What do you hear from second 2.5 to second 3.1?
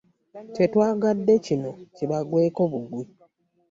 bugwi.